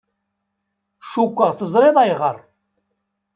[1.11, 2.37] Cukkeɣ teẓriḍ ayɣer.